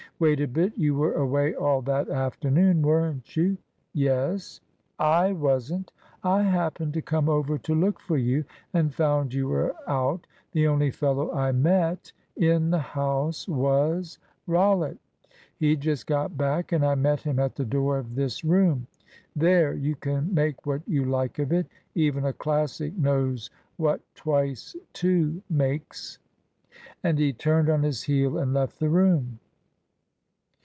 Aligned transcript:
"Wait 0.19 0.39
a 0.39 0.47
bit. 0.47 0.71
You 0.77 0.93
were 0.93 1.13
away 1.13 1.55
all 1.55 1.81
that 1.81 2.07
afternoon, 2.07 2.83
weren't 2.83 3.35
you!" 3.35 3.57
"Yes." 3.91 4.61
"I 4.99 5.31
wasn't. 5.31 5.91
I 6.23 6.43
happened 6.43 6.93
to 6.93 7.01
come 7.01 7.27
over 7.27 7.57
to 7.57 7.73
look 7.73 7.99
for 7.99 8.17
you, 8.19 8.45
and 8.71 8.93
found 8.93 9.33
you 9.33 9.47
were 9.47 9.73
out. 9.87 10.27
The 10.51 10.67
only 10.67 10.91
fellow 10.91 11.31
I 11.33 11.51
met 11.53 12.11
in 12.35 12.69
the 12.69 12.77
house 12.77 13.47
was 13.47 14.19
Rollitt. 14.45 14.99
He'd 15.57 15.81
just 15.81 16.05
got 16.05 16.37
back, 16.37 16.71
and 16.71 16.85
I 16.85 16.93
met 16.93 17.21
him 17.21 17.39
at 17.39 17.55
the 17.55 17.65
door 17.65 17.97
of 17.97 18.13
this 18.13 18.43
room. 18.43 18.85
There, 19.35 19.73
you 19.73 19.95
can 19.95 20.31
make 20.31 20.67
what 20.67 20.83
you 20.87 21.03
like 21.03 21.39
of 21.39 21.51
it. 21.51 21.65
Even 21.95 22.25
a 22.25 22.33
Classic 22.33 22.95
knows 22.95 23.49
what 23.77 24.01
twice 24.13 24.75
two 24.93 25.41
makes." 25.49 26.19
And 27.03 27.17
he 27.17 27.33
turned 27.33 27.71
on 27.71 27.81
his 27.81 28.03
heel 28.03 28.37
and 28.37 28.53
left 28.53 28.79
the 28.79 28.87
room. 28.89 29.39